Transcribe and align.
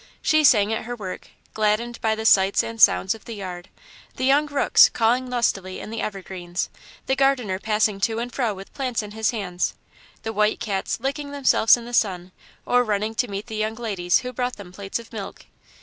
She 0.23 0.43
sang 0.43 0.73
at 0.73 0.85
her 0.85 0.95
work, 0.95 1.27
gladdened 1.53 2.01
by 2.01 2.15
the 2.15 2.25
sights 2.25 2.63
and 2.63 2.81
sounds 2.81 3.13
of 3.13 3.25
the 3.25 3.35
yard; 3.35 3.69
the 4.15 4.25
young 4.25 4.47
rooks 4.47 4.89
cawing 4.89 5.29
lustily 5.29 5.79
in 5.79 5.91
the 5.91 6.01
evergreens, 6.01 6.71
the 7.05 7.15
gardener 7.15 7.59
passing 7.59 7.99
to 7.99 8.17
and 8.17 8.33
fro 8.33 8.51
with 8.55 8.73
plants 8.73 9.03
in 9.03 9.11
his 9.11 9.29
hands, 9.29 9.75
the 10.23 10.33
white 10.33 10.59
cats 10.59 10.99
licking 10.99 11.29
themselves 11.29 11.77
in 11.77 11.85
the 11.85 11.93
sun 11.93 12.31
or 12.65 12.83
running 12.83 13.13
to 13.13 13.27
meet 13.27 13.45
the 13.45 13.53
young 13.55 13.75
ladies 13.75 14.21
who 14.21 14.33
brought 14.33 14.55
them 14.55 14.71
plates 14.73 14.97
of 14.97 15.13
milk. 15.13 15.45